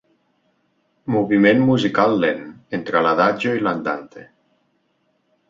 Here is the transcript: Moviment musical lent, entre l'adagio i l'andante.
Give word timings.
Moviment 1.15 1.61
musical 1.67 2.17
lent, 2.23 2.41
entre 2.79 3.03
l'adagio 3.09 3.55
i 3.59 3.63
l'andante. 3.69 4.27